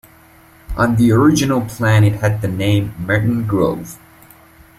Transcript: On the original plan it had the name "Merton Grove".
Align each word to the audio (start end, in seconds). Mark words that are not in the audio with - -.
On 0.77 0.95
the 0.95 1.11
original 1.11 1.61
plan 1.61 2.03
it 2.03 2.21
had 2.21 2.41
the 2.41 2.47
name 2.47 2.95
"Merton 2.97 3.45
Grove". 3.45 3.99